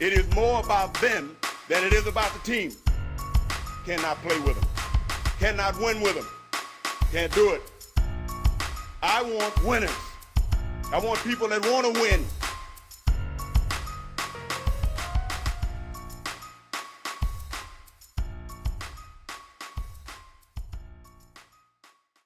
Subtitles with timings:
[0.00, 1.36] It is more about them
[1.68, 2.72] than it is about the team.
[3.86, 4.68] Cannot play with them.
[5.38, 6.26] Cannot win with them.
[7.12, 7.62] Can't do it.
[9.00, 9.94] I want winners.
[10.92, 12.24] I want people that want to win.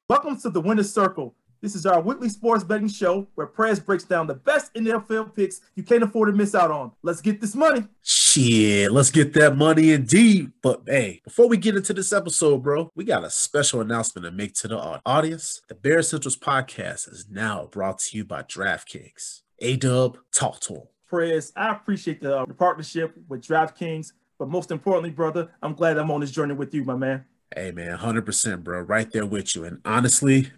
[0.08, 1.34] Welcome to the Winner's Circle.
[1.60, 5.60] This is our weekly sports betting show where Prez breaks down the best NFL picks
[5.74, 6.92] you can't afford to miss out on.
[7.02, 7.84] Let's get this money.
[8.02, 10.52] Shit, let's get that money indeed.
[10.62, 14.30] But hey, before we get into this episode, bro, we got a special announcement to
[14.30, 15.60] make to the audience.
[15.68, 19.42] The Bear Centrals podcast is now brought to you by DraftKings.
[19.58, 20.82] A Dub, talk to him.
[21.08, 25.98] Prez, I appreciate the, uh, the partnership with DraftKings, but most importantly, brother, I'm glad
[25.98, 27.24] I'm on this journey with you, my man.
[27.54, 28.82] Hey man, 100%, bro.
[28.82, 29.64] Right there with you.
[29.64, 30.52] And honestly,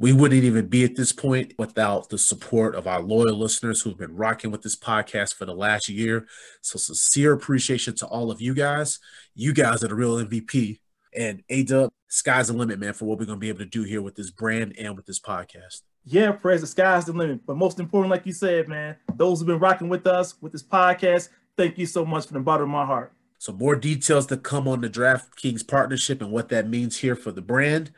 [0.00, 3.98] we wouldn't even be at this point without the support of our loyal listeners who've
[3.98, 6.26] been rocking with this podcast for the last year.
[6.62, 8.98] So, sincere appreciation to all of you guys.
[9.34, 10.80] You guys are the real MVP.
[11.14, 13.66] And A Dub, sky's the limit, man, for what we're going to be able to
[13.66, 15.82] do here with this brand and with this podcast.
[16.06, 17.44] Yeah, Prez the sky's the limit.
[17.46, 20.62] But most important, like you said, man, those who've been rocking with us with this
[20.62, 23.12] podcast, thank you so much from the bottom of my heart.
[23.36, 27.32] So more details to come on the DraftKings partnership and what that means here for
[27.32, 27.90] the brand.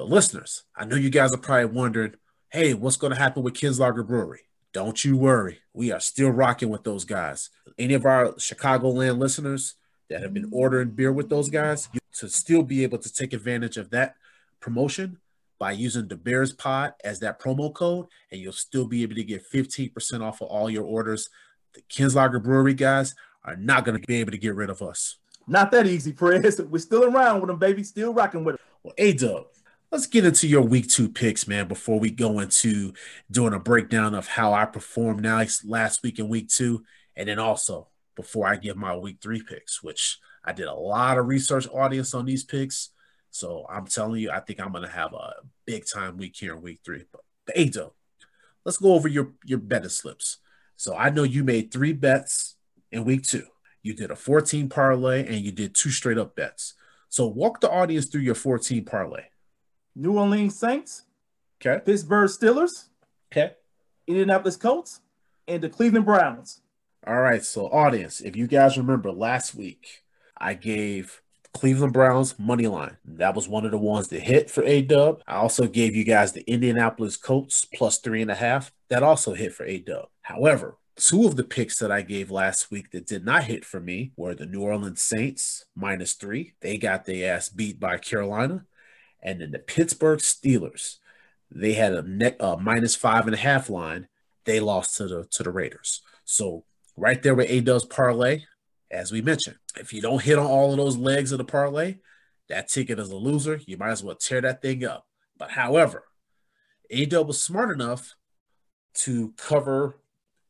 [0.00, 2.14] But listeners, I know you guys are probably wondering,
[2.48, 4.40] hey, what's going to happen with Kinslahger Brewery?
[4.72, 5.58] Don't you worry.
[5.74, 7.50] We are still rocking with those guys.
[7.78, 9.74] Any of our Chicagoland listeners
[10.08, 13.76] that have been ordering beer with those guys, to still be able to take advantage
[13.76, 14.14] of that
[14.58, 15.18] promotion
[15.58, 19.22] by using the Bears Pod as that promo code, and you'll still be able to
[19.22, 21.28] get 15% off of all your orders.
[21.74, 25.18] The Kinslahger Brewery guys are not going to be able to get rid of us.
[25.46, 26.58] Not that easy, Prez.
[26.58, 27.82] We're still around with them, baby.
[27.84, 28.64] Still rocking with them.
[28.82, 29.44] Well, A Dub,
[29.90, 32.92] let's get into your week two picks, man, before we go into
[33.30, 36.84] doing a breakdown of how I performed now last week in week two.
[37.16, 41.18] And then also before I give my week three picks, which I did a lot
[41.18, 42.90] of research audience on these picks.
[43.32, 45.34] So I'm telling you, I think I'm going to have a
[45.66, 47.04] big time week here in week three.
[47.10, 47.22] But
[47.56, 47.92] A Dub,
[48.64, 50.38] let's go over your, your betting slips.
[50.76, 52.56] So I know you made three bets
[52.92, 53.46] in week two.
[53.82, 56.74] You did a 14 parlay and you did two straight up bets.
[57.08, 59.24] So walk the audience through your 14 parlay.
[59.94, 61.02] New Orleans Saints,
[61.60, 62.88] okay, Pittsburgh Steelers,
[63.32, 63.54] okay,
[64.06, 65.00] Indianapolis Colts,
[65.48, 66.60] and the Cleveland Browns.
[67.06, 70.04] All right, so audience, if you guys remember last week,
[70.36, 72.98] I gave Cleveland Browns money line.
[73.04, 75.22] That was one of the ones that hit for A Dub.
[75.26, 78.72] I also gave you guys the Indianapolis Colts plus three and a half.
[78.88, 80.08] That also hit for A Dub.
[80.22, 83.80] However, Two of the picks that I gave last week that did not hit for
[83.80, 86.52] me were the New Orleans Saints minus three.
[86.60, 88.66] They got their ass beat by Carolina.
[89.22, 90.96] And then the Pittsburgh Steelers.
[91.50, 94.08] They had a net uh, minus five and a half line.
[94.44, 96.00] They lost to the to the Raiders.
[96.24, 96.64] So
[96.96, 98.44] right there with A does parlay,
[98.90, 101.96] as we mentioned, if you don't hit on all of those legs of the parlay,
[102.48, 103.60] that ticket is a loser.
[103.66, 105.06] You might as well tear that thing up.
[105.38, 106.04] But however,
[106.90, 108.14] A Dub was smart enough
[108.94, 110.00] to cover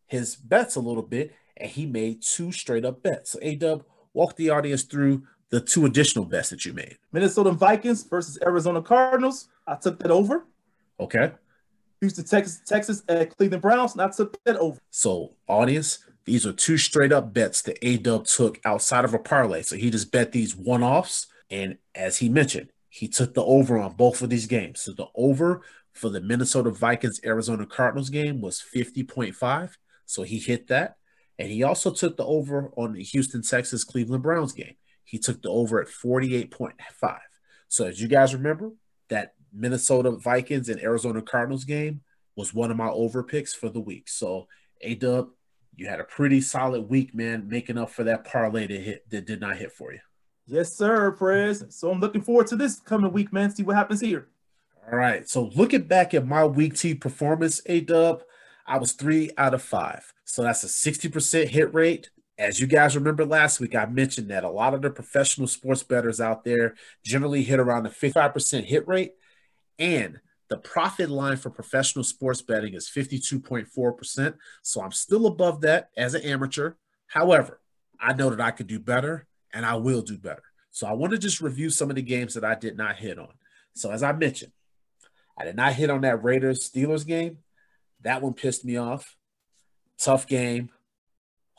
[0.06, 3.32] his bets a little bit, and he made two straight up bets.
[3.32, 6.96] So, A Dub, walk the audience through the two additional bets that you made.
[7.12, 9.48] Minnesota Vikings versus Arizona Cardinals.
[9.66, 10.46] I took that over.
[10.98, 11.32] Okay.
[12.00, 14.80] Houston, Texas, Texas at Cleveland Browns, and I took that over.
[14.90, 19.18] So, audience, these are two straight up bets that A Dub took outside of a
[19.18, 19.62] parlay.
[19.62, 21.26] So he just bet these one offs.
[21.50, 24.80] And as he mentioned, he took the over on both of these games.
[24.80, 25.62] So the over
[25.92, 29.72] for the Minnesota Vikings Arizona Cardinals game was 50.5.
[30.06, 30.96] So he hit that.
[31.38, 34.74] And he also took the over on the Houston, Texas, Cleveland Browns game.
[35.10, 37.18] He took the over at 48.5.
[37.66, 38.70] So as you guys remember,
[39.08, 42.02] that Minnesota Vikings and Arizona Cardinals game
[42.36, 44.08] was one of my over picks for the week.
[44.08, 44.46] So
[44.82, 45.30] A Dub,
[45.74, 49.26] you had a pretty solid week, man, making up for that parlay that hit that
[49.26, 49.98] did not hit for you.
[50.46, 51.64] Yes, sir, Prez.
[51.70, 53.50] So I'm looking forward to this coming week, man.
[53.50, 54.28] See what happens here.
[54.90, 55.28] All right.
[55.28, 58.22] So looking back at my week T performance, A Dub,
[58.64, 60.12] I was three out of five.
[60.24, 62.10] So that's a 60% hit rate.
[62.40, 65.82] As you guys remember last week, I mentioned that a lot of the professional sports
[65.82, 69.12] bettors out there generally hit around a 55% hit rate.
[69.78, 74.34] And the profit line for professional sports betting is 52.4%.
[74.62, 76.72] So I'm still above that as an amateur.
[77.08, 77.60] However,
[78.00, 80.44] I know that I could do better and I will do better.
[80.70, 83.18] So I want to just review some of the games that I did not hit
[83.18, 83.34] on.
[83.74, 84.52] So as I mentioned,
[85.36, 87.36] I did not hit on that Raiders Steelers game.
[88.00, 89.18] That one pissed me off.
[89.98, 90.70] Tough game.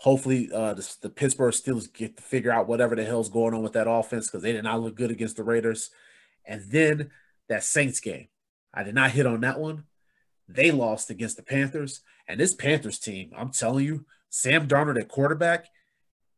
[0.01, 3.61] Hopefully, uh, the, the Pittsburgh Steelers get to figure out whatever the hell's going on
[3.61, 5.91] with that offense because they did not look good against the Raiders.
[6.43, 7.11] And then
[7.49, 8.27] that Saints game,
[8.73, 9.83] I did not hit on that one.
[10.47, 12.01] They lost against the Panthers.
[12.27, 15.67] And this Panthers team, I'm telling you, Sam Darnold at quarterback,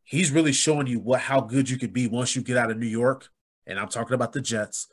[0.04, 2.78] he's really showing you what how good you could be once you get out of
[2.78, 3.30] New York.
[3.66, 4.90] And I'm talking about the Jets.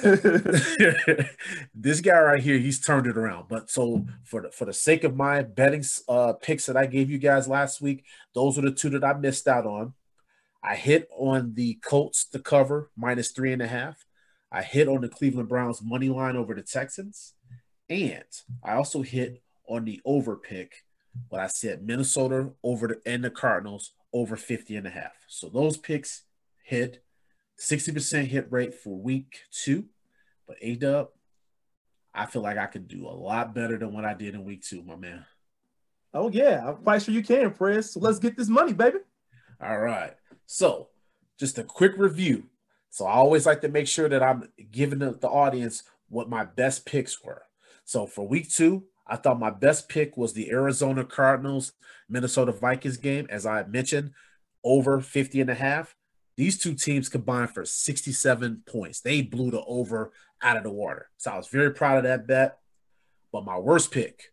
[1.74, 3.46] this guy right here, he's turned it around.
[3.48, 7.10] But so for the, for the sake of my betting uh, picks that I gave
[7.10, 8.04] you guys last week,
[8.34, 9.94] those are the two that I missed out on.
[10.62, 14.04] I hit on the Colts to cover minus three and a half.
[14.50, 17.34] I hit on the Cleveland Browns money line over the Texans,
[17.88, 18.24] and
[18.62, 20.84] I also hit on the over pick
[21.28, 25.12] when I said Minnesota over the and the Cardinals over 50 and a half.
[25.26, 26.22] So those picks
[26.62, 27.02] hit
[27.62, 29.84] 60% hit rate for week two.
[30.46, 31.08] But A Dub,
[32.12, 34.62] I feel like I could do a lot better than what I did in week
[34.62, 35.24] two, my man.
[36.12, 37.92] Oh yeah, I'm quite sure you can, Prez.
[37.92, 38.98] So let's get this money, baby.
[39.62, 40.12] All right.
[40.46, 40.88] So
[41.38, 42.44] just a quick review.
[42.90, 46.44] So I always like to make sure that I'm giving the, the audience what my
[46.44, 47.42] best picks were.
[47.84, 51.72] So for week two, I thought my best pick was the Arizona Cardinals
[52.08, 54.10] Minnesota Vikings game, as I mentioned,
[54.62, 55.96] over 50 and a half.
[56.42, 59.00] These two teams combined for 67 points.
[59.00, 60.10] They blew the over
[60.42, 61.08] out of the water.
[61.16, 62.58] So I was very proud of that bet.
[63.30, 64.32] But my worst pick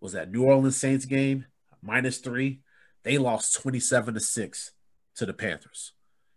[0.00, 1.46] was that New Orleans Saints game,
[1.80, 2.58] minus three.
[3.04, 4.72] They lost 27 to 6
[5.14, 5.92] to the Panthers.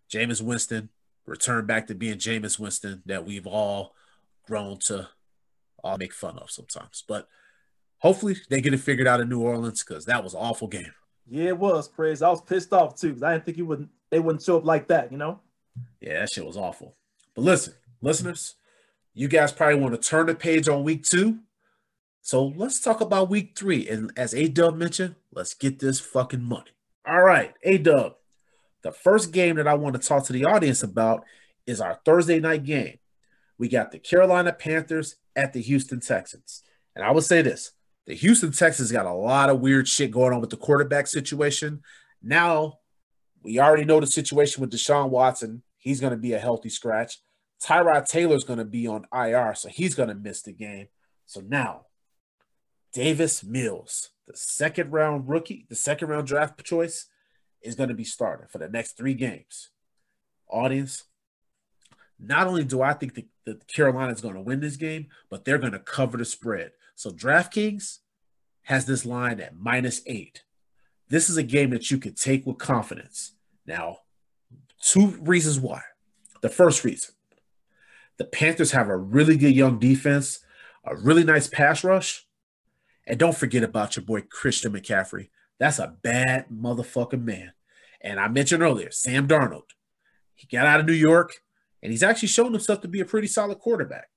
[0.08, 0.90] Jameis Winston
[1.26, 3.96] returned back to being Jameis Winston that we've all
[4.46, 5.10] grown to
[5.84, 7.04] all make fun of sometimes.
[7.08, 7.28] But
[7.98, 10.94] hopefully they get it figured out in New Orleans because that was an awful game.
[11.30, 12.24] Yeah, it was crazy.
[12.24, 14.66] I was pissed off too because I didn't think he wouldn't they wouldn't show up
[14.66, 15.40] like that, you know?
[16.00, 16.96] Yeah, that shit was awful.
[17.36, 18.56] But listen, listeners,
[19.14, 21.40] you guys probably want to turn the page on week two.
[22.22, 23.88] So let's talk about week three.
[23.88, 26.72] And as A Dub mentioned, let's get this fucking money.
[27.06, 28.16] All right, A Dub.
[28.84, 31.26] The first game that I want to talk to the audience about
[31.66, 33.00] is our Thursday night game.
[33.58, 36.64] We got the Carolina Panthers at the Houston Texans.
[36.96, 37.72] And I would say this
[38.08, 41.84] the Houston Texans got a lot of weird shit going on with the quarterback situation.
[42.24, 42.80] Now
[43.44, 45.62] we already know the situation with Deshaun Watson.
[45.78, 47.20] He's going to be a healthy scratch.
[47.62, 50.88] Tyrod Taylor's going to be on IR, so he's going to miss the game.
[51.26, 51.88] So now,
[52.94, 57.08] Davis Mills, the second round rookie, the second round draft choice,
[57.62, 59.70] is going to be starting for the next three games.
[60.50, 61.04] Audience,
[62.20, 65.44] not only do I think that, that Carolina is going to win this game, but
[65.44, 66.72] they're going to cover the spread.
[66.98, 68.00] So DraftKings
[68.64, 70.42] has this line at minus eight.
[71.10, 73.34] This is a game that you could take with confidence.
[73.68, 74.00] Now,
[74.82, 75.84] two reasons why.
[76.42, 77.14] The first reason
[78.18, 80.40] the Panthers have a really good young defense,
[80.84, 82.26] a really nice pass rush.
[83.06, 85.30] And don't forget about your boy Christian McCaffrey.
[85.60, 87.52] That's a bad motherfucking man.
[88.02, 89.70] And I mentioned earlier, Sam Darnold.
[90.34, 91.42] He got out of New York
[91.84, 94.08] and he's actually shown himself to be a pretty solid quarterback.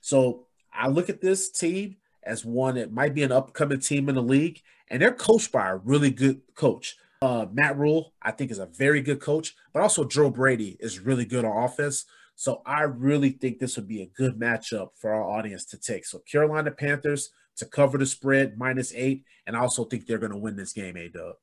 [0.00, 4.16] So I look at this team as one that might be an upcoming team in
[4.16, 6.96] the league, and they're coached by a really good coach.
[7.22, 11.00] Uh, Matt Rhule, I think, is a very good coach, but also Joe Brady is
[11.00, 12.04] really good on offense.
[12.34, 16.04] So I really think this would be a good matchup for our audience to take.
[16.04, 20.32] So Carolina Panthers to cover the spread minus eight, and I also think they're going
[20.32, 20.96] to win this game.
[20.96, 21.36] A Dub.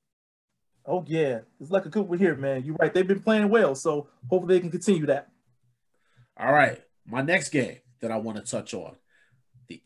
[0.86, 2.63] Oh yeah, it's like a good one here, man.
[2.63, 2.94] You're right.
[2.94, 5.29] They've been playing well, so hopefully they can continue that.
[6.38, 8.95] All right, my next game that I want to touch on: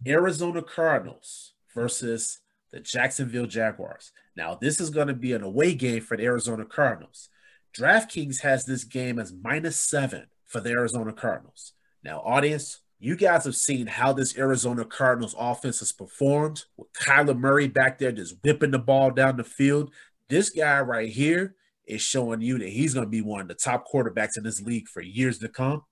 [0.03, 2.39] the Arizona Cardinals versus
[2.71, 4.11] the Jacksonville Jaguars.
[4.35, 7.29] Now, this is going to be an away game for the Arizona Cardinals.
[7.77, 11.73] DraftKings has this game as minus seven for the Arizona Cardinals.
[12.03, 17.37] Now, audience, you guys have seen how this Arizona Cardinals offense has performed with Kyler
[17.37, 19.93] Murray back there just whipping the ball down the field.
[20.29, 23.53] This guy right here is showing you that he's going to be one of the
[23.53, 25.83] top quarterbacks in this league for years to come.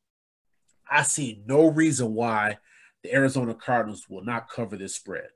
[0.89, 2.57] I see no reason why
[3.05, 5.29] the Arizona Cardinals will not cover this spread.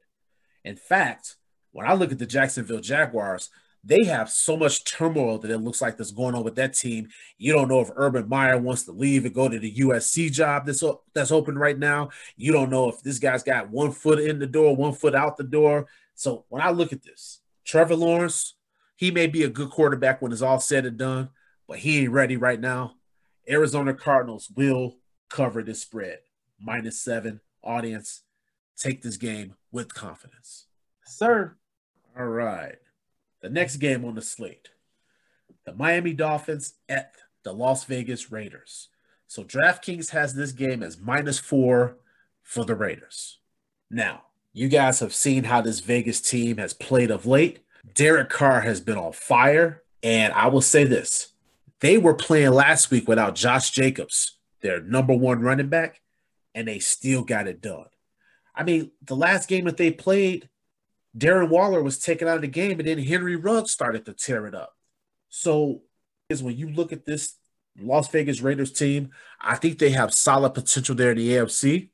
[0.64, 1.36] In fact,
[1.72, 3.52] when I look at the Jacksonville Jaguars,
[3.84, 7.10] they have so much turmoil that it looks like that's going on with that team.
[7.38, 10.66] You don't know if Urban Meyer wants to leave and go to the USC job
[10.66, 10.84] that's
[11.14, 12.10] that's open right now.
[12.38, 15.38] You don't know if this guy's got one foot in the door, one foot out
[15.38, 15.86] the door.
[16.16, 18.56] So when I look at this, Trevor Lawrence,
[18.96, 21.30] he may be a good quarterback when it's all said and done,
[21.68, 22.96] but he ain't ready right now.
[23.48, 24.98] Arizona Cardinals will
[25.30, 26.18] cover this spread.
[26.60, 28.24] Minus seven audience.
[28.78, 30.66] Take this game with confidence.
[31.06, 31.56] Sir.
[32.18, 32.78] All right.
[33.42, 34.70] The next game on the slate
[35.66, 37.13] the Miami Dolphins at
[37.44, 38.88] the Las Vegas Raiders.
[39.28, 41.98] So DraftKings has this game as minus four
[42.42, 43.38] for the Raiders.
[43.92, 44.24] Now,
[44.54, 47.60] you guys have seen how this Vegas team has played of late.
[47.94, 49.84] Derek Carr has been on fire.
[50.01, 51.34] And I will say this
[51.82, 56.01] they were playing last week without Josh Jacobs, their number one running back,
[56.60, 57.86] and they still got it done.
[58.54, 60.50] I mean, the last game that they played,
[61.18, 64.46] Darren Waller was taken out of the game, and then Henry Ruggs started to tear
[64.46, 64.75] it up.
[65.30, 65.84] So
[66.30, 67.36] is when you look at this
[67.80, 71.92] Las Vegas Raiders team, I think they have solid potential there in the AFC.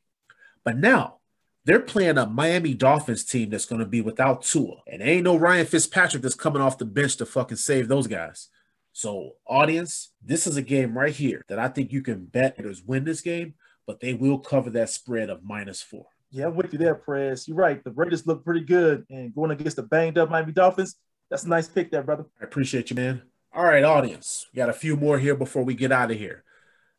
[0.64, 1.20] But now
[1.66, 4.78] they're playing a Miami Dolphins team that's going to be without Tua.
[4.88, 8.50] And ain't no Ryan Fitzpatrick that's coming off the bench to fucking save those guys.
[8.94, 12.82] So, audience, this is a game right here that I think you can bet Raiders
[12.82, 13.54] win this game,
[13.86, 16.08] but they will cover that spread of minus four.
[16.32, 17.48] Yeah, I'm with you there, Prez.
[17.48, 17.84] You're right.
[17.84, 19.06] The Raiders look pretty good.
[19.10, 20.98] And going against the banged up Miami Dolphins,
[21.30, 22.26] that's a nice pick there, brother.
[22.42, 23.22] I appreciate you, man.
[23.54, 24.48] All right, audience.
[24.52, 26.44] We got a few more here before we get out of here.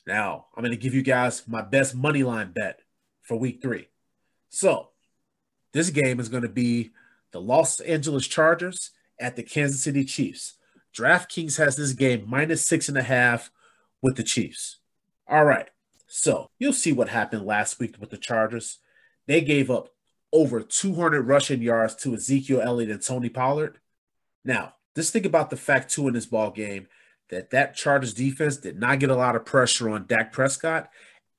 [0.07, 2.81] Now, I'm going to give you guys my best money line bet
[3.23, 3.89] for week three.
[4.49, 4.91] So,
[5.73, 6.93] this game is going to be
[7.33, 10.55] the Los Angeles Chargers at the Kansas City Chiefs.
[10.97, 13.51] DraftKings has this game minus six and a half
[14.01, 14.79] with the Chiefs.
[15.29, 15.69] All right.
[16.07, 18.79] So, you'll see what happened last week with the Chargers.
[19.27, 19.89] They gave up
[20.33, 23.79] over 200 rushing yards to Ezekiel Elliott and Tony Pollard.
[24.45, 26.89] Now, just think about the fact too in this ball game
[27.31, 30.89] that that Chargers defense did not get a lot of pressure on Dak Prescott,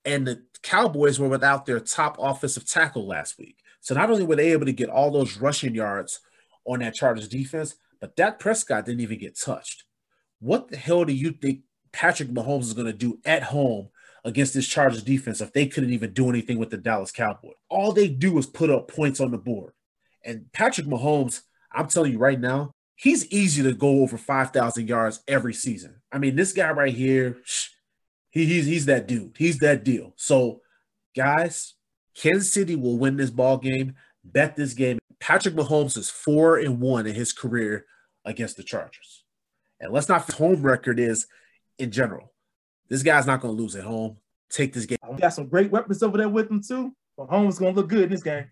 [0.05, 3.57] and the Cowboys were without their top offensive tackle last week.
[3.79, 6.19] So not only were they able to get all those rushing yards
[6.65, 9.86] on that Chargers defense, but Dak Prescott didn't even get touched.
[10.39, 11.62] What the hell do you think
[11.93, 13.89] Patrick Mahomes is going to do at home
[14.27, 17.55] against this Chargers defense if they couldn't even do anything with the Dallas Cowboys?
[17.69, 19.74] All they do is put up points on the board.
[20.24, 21.41] And Patrick Mahomes,
[21.72, 26.01] I'm telling you right now, he's easy to go over 5,000 yards every season.
[26.12, 27.38] I mean, this guy right here,
[28.29, 29.36] he, he's, he's that dude.
[29.38, 30.13] He's that deal.
[30.17, 30.62] So,
[31.15, 31.75] guys,
[32.13, 33.96] Kansas City will win this ball game.
[34.25, 35.00] Bet this game.
[35.19, 37.86] Patrick Mahomes is four and one in his career
[38.25, 39.24] against the Chargers.
[39.79, 41.27] And let's not home record is
[41.79, 42.34] in general.
[42.89, 44.17] This guy's not going to lose at home.
[44.50, 44.98] Take this game.
[45.10, 46.96] We got some great weapons over there with him too.
[47.20, 48.46] Mahomes going to look good in this game.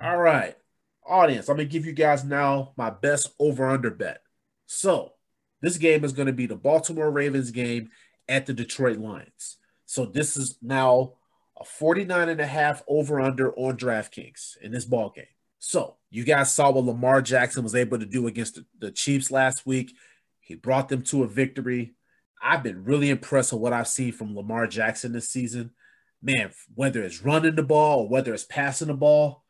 [0.00, 0.56] All right
[1.06, 4.22] audience, I'm going to give you guys now my best over under bet.
[4.66, 5.12] So,
[5.60, 7.90] this game is going to be the Baltimore Ravens game
[8.28, 9.56] at the Detroit Lions.
[9.86, 11.14] So, this is now
[11.58, 15.26] a 49 and a half over under on DraftKings in this ball game.
[15.58, 19.30] So, you guys saw what Lamar Jackson was able to do against the, the Chiefs
[19.30, 19.94] last week.
[20.40, 21.94] He brought them to a victory.
[22.42, 25.70] I've been really impressed with what I've seen from Lamar Jackson this season.
[26.22, 29.44] Man, whether it's running the ball or whether it's passing the ball,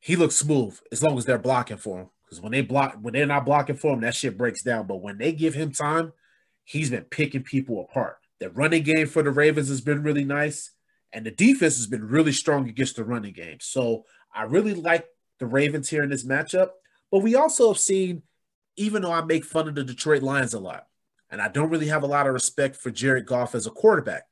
[0.00, 2.10] he looks smooth as long as they're blocking for him.
[2.24, 4.86] Because when they block, when they're not blocking for him, that shit breaks down.
[4.86, 6.12] But when they give him time,
[6.64, 8.18] he's been picking people apart.
[8.38, 10.72] The running game for the Ravens has been really nice,
[11.12, 13.58] and the defense has been really strong against the running game.
[13.60, 14.04] So
[14.34, 15.06] I really like
[15.38, 16.70] the Ravens here in this matchup.
[17.10, 18.22] But we also have seen,
[18.76, 20.86] even though I make fun of the Detroit Lions a lot,
[21.30, 24.24] and I don't really have a lot of respect for Jared Goff as a quarterback,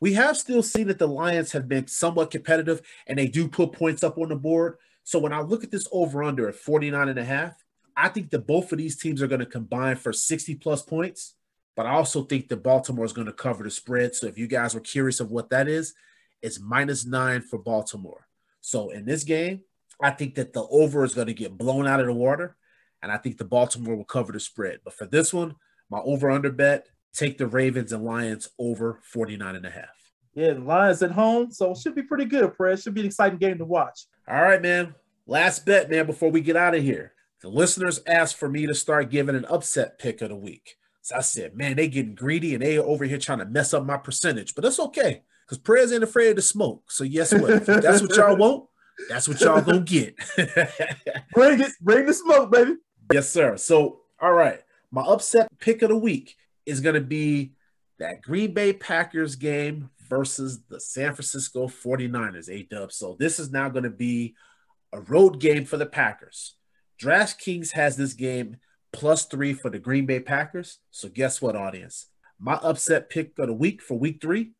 [0.00, 3.72] we have still seen that the Lions have been somewhat competitive and they do put
[3.72, 4.76] points up on the board.
[5.04, 7.64] So when I look at this over under at 49 and a half,
[7.96, 11.34] I think that both of these teams are going to combine for 60 plus points.
[11.74, 14.14] But I also think that Baltimore is going to cover the spread.
[14.14, 15.94] So if you guys were curious of what that is,
[16.42, 18.26] it's minus nine for Baltimore.
[18.60, 19.62] So in this game,
[20.00, 22.56] I think that the over is going to get blown out of the water.
[23.02, 24.80] And I think the Baltimore will cover the spread.
[24.84, 25.56] But for this one,
[25.90, 29.84] my over under bet, take the Ravens and Lions over 49 and a half.
[30.34, 32.80] Yeah, the Lions at home, so it should be pretty good, Fred.
[32.80, 34.06] Should be an exciting game to watch.
[34.28, 34.94] All right, man.
[35.26, 37.12] Last bet, man, before we get out of here.
[37.42, 40.76] The listeners asked for me to start giving an upset pick of the week.
[41.02, 43.84] So I said, man, they getting greedy and they over here trying to mess up
[43.84, 46.90] my percentage, but that's okay because prayers ain't afraid to smoke.
[46.90, 47.64] So guess what?
[47.64, 48.64] that's what y'all want.
[49.08, 50.16] That's what y'all gonna get.
[51.32, 52.74] bring it, bring the smoke, baby.
[53.12, 53.56] Yes, sir.
[53.56, 57.52] So, all right, my upset pick of the week is gonna be
[57.98, 62.92] that Green Bay Packers game versus the San Francisco 49ers, A dub.
[62.92, 64.34] So this is now going to be
[64.92, 66.54] a road game for the Packers.
[67.00, 68.56] DraftKings has this game
[68.92, 70.78] plus three for the Green Bay Packers.
[70.90, 72.06] So guess what, audience?
[72.38, 74.52] My upset pick of the week for week three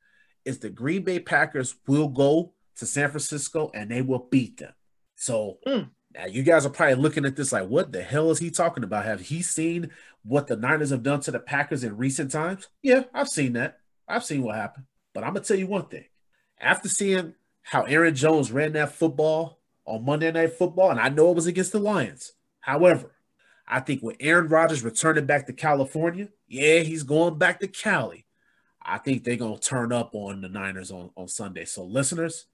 [0.44, 4.72] is the Green Bay Packers will go to San Francisco and they will beat them.
[5.16, 5.88] So mm.
[6.18, 8.82] Now you guys are probably looking at this like, what the hell is he talking
[8.82, 9.04] about?
[9.04, 9.90] Have he seen
[10.24, 12.66] what the Niners have done to the Packers in recent times?
[12.82, 13.78] Yeah, I've seen that.
[14.08, 14.86] I've seen what happened.
[15.14, 16.06] But I'm gonna tell you one thing.
[16.60, 21.30] After seeing how Aaron Jones ran that football on Monday Night Football, and I know
[21.30, 22.32] it was against the Lions.
[22.58, 23.12] However,
[23.66, 28.26] I think with Aaron Rodgers returning back to California, yeah, he's going back to Cali.
[28.82, 31.64] I think they're gonna turn up on the Niners on, on Sunday.
[31.64, 32.46] So, listeners,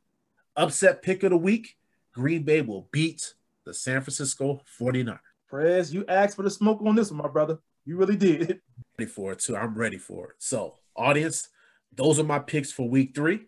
[0.54, 1.78] upset pick of the week:
[2.12, 3.33] Green Bay will beat
[3.64, 5.18] the San Francisco 49ers.
[5.49, 7.59] Prez, you asked for the smoke on this one, my brother.
[7.85, 8.61] You really did.
[8.99, 9.56] Ready for it too.
[9.56, 10.37] I'm ready for it.
[10.38, 11.49] So, audience,
[11.94, 13.47] those are my picks for week three.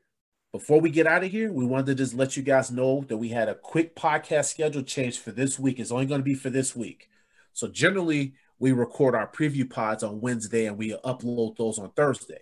[0.52, 3.16] Before we get out of here, we wanted to just let you guys know that
[3.16, 5.78] we had a quick podcast schedule change for this week.
[5.78, 7.08] It's only going to be for this week.
[7.52, 12.40] So generally, we record our preview pods on Wednesday and we upload those on Thursday.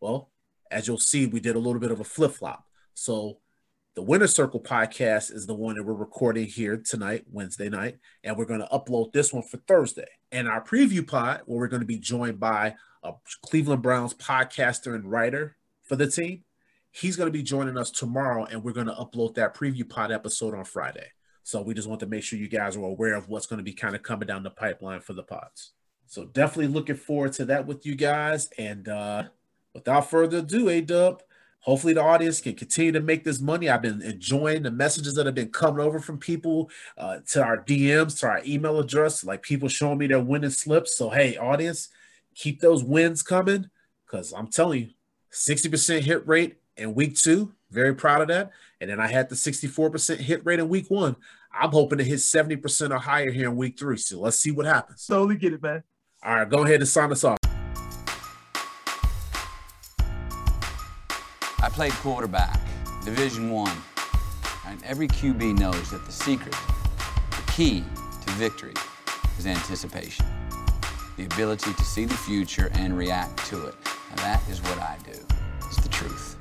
[0.00, 0.30] Well,
[0.70, 2.66] as you'll see, we did a little bit of a flip flop.
[2.94, 3.38] So
[3.98, 8.36] the Winner Circle podcast is the one that we're recording here tonight, Wednesday night, and
[8.36, 10.06] we're going to upload this one for Thursday.
[10.30, 13.14] And our preview pod, where we're going to be joined by a
[13.44, 16.44] Cleveland Browns podcaster and writer for the team,
[16.92, 20.12] he's going to be joining us tomorrow, and we're going to upload that preview pod
[20.12, 21.08] episode on Friday.
[21.42, 23.64] So we just want to make sure you guys are aware of what's going to
[23.64, 25.72] be kind of coming down the pipeline for the pods.
[26.06, 28.48] So definitely looking forward to that with you guys.
[28.58, 29.24] And uh,
[29.74, 31.20] without further ado, A Dub,
[31.60, 33.68] Hopefully, the audience can continue to make this money.
[33.68, 37.58] I've been enjoying the messages that have been coming over from people uh, to our
[37.64, 40.96] DMs, to our email address, like people showing me their winning slips.
[40.96, 41.88] So, hey, audience,
[42.34, 43.68] keep those wins coming
[44.06, 44.88] because I'm telling you,
[45.32, 47.52] 60% hit rate in week two.
[47.70, 48.52] Very proud of that.
[48.80, 51.16] And then I had the 64% hit rate in week one.
[51.52, 53.96] I'm hoping to hit 70% or higher here in week three.
[53.98, 55.06] So let's see what happens.
[55.06, 55.82] Totally get it, man.
[56.22, 57.37] All right, go ahead and sign us off.
[61.68, 62.58] I played quarterback,
[63.04, 63.76] Division One,
[64.66, 66.56] and every QB knows that the secret,
[67.30, 67.84] the key
[68.24, 68.72] to victory,
[69.38, 70.24] is anticipation,
[71.18, 73.74] the ability to see the future and react to it.
[74.08, 75.20] And that is what I do.
[75.66, 76.37] It's the truth.